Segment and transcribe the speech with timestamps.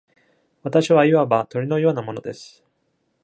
[0.63, 2.63] 私はいわば鳥のようなものです。